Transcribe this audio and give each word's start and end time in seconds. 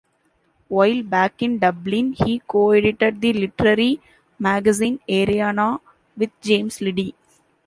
While 0.67 1.03
back 1.03 1.43
in 1.43 1.59
Dublin, 1.59 2.13
he 2.13 2.39
co-edited 2.39 3.21
the 3.21 3.33
literary 3.33 4.01
magazine 4.39 4.99
"Arena" 5.07 5.79
with 6.17 6.31
James 6.41 6.81
Liddy. 6.81 7.13